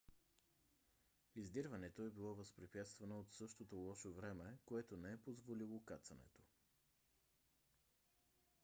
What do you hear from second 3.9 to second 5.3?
време което не е